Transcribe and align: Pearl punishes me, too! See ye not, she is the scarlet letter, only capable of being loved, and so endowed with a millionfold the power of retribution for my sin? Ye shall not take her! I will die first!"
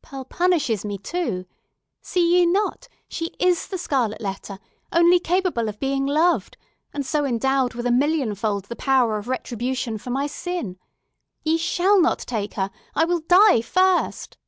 Pearl 0.00 0.24
punishes 0.24 0.82
me, 0.82 0.96
too! 0.96 1.44
See 2.00 2.38
ye 2.38 2.46
not, 2.46 2.88
she 3.06 3.34
is 3.38 3.66
the 3.66 3.76
scarlet 3.76 4.18
letter, 4.22 4.58
only 4.92 5.20
capable 5.20 5.68
of 5.68 5.78
being 5.78 6.06
loved, 6.06 6.56
and 6.94 7.04
so 7.04 7.26
endowed 7.26 7.74
with 7.74 7.84
a 7.84 7.90
millionfold 7.92 8.64
the 8.68 8.76
power 8.76 9.18
of 9.18 9.28
retribution 9.28 9.98
for 9.98 10.08
my 10.08 10.26
sin? 10.26 10.78
Ye 11.42 11.58
shall 11.58 12.00
not 12.00 12.20
take 12.20 12.54
her! 12.54 12.70
I 12.94 13.04
will 13.04 13.20
die 13.20 13.60
first!" 13.60 14.38